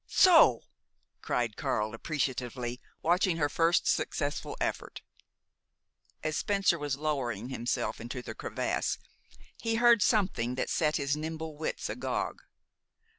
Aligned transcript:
"So!" 0.07 0.63
cried 1.21 1.55
Karl 1.55 1.93
appreciatively, 1.93 2.81
watching 3.03 3.37
her 3.37 3.49
first 3.49 3.85
successful 3.87 4.57
effort. 4.59 5.03
As 6.23 6.35
Spencer 6.35 6.79
was 6.79 6.97
lowering 6.97 7.49
himself 7.49 8.01
into 8.01 8.23
the 8.23 8.33
crevasse, 8.33 8.97
he 9.61 9.75
heard 9.75 10.01
something 10.01 10.55
that 10.55 10.71
set 10.71 10.95
his 10.95 11.15
nimble 11.15 11.55
wits 11.55 11.87
agog. 11.87 12.41